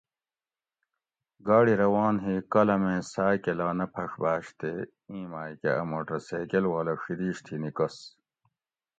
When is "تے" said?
4.59-4.71